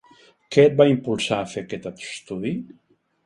Què 0.55 0.63
et 0.69 0.77
va 0.79 0.87
impulsar 0.91 1.37
a 1.41 1.49
fer 1.53 1.63
aquest 1.65 1.85
estudi? 1.91 2.55